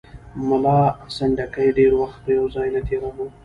[0.47, 0.79] ملا
[1.15, 3.25] سنډکي ډېر وخت په یو ځای نه تېراوه.